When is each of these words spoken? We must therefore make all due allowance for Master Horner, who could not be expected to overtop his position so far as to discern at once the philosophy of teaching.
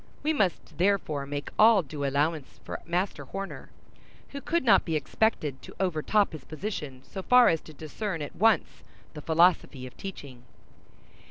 We 0.23 0.33
must 0.33 0.79
therefore 0.79 1.27
make 1.27 1.51
all 1.59 1.83
due 1.83 2.03
allowance 2.07 2.59
for 2.63 2.81
Master 2.87 3.25
Horner, 3.25 3.69
who 4.29 4.41
could 4.41 4.63
not 4.63 4.83
be 4.83 4.95
expected 4.95 5.61
to 5.61 5.75
overtop 5.79 6.31
his 6.31 6.43
position 6.43 7.03
so 7.03 7.21
far 7.21 7.49
as 7.49 7.61
to 7.61 7.71
discern 7.71 8.23
at 8.23 8.35
once 8.35 8.81
the 9.13 9.21
philosophy 9.21 9.85
of 9.85 9.95
teaching. 9.97 10.41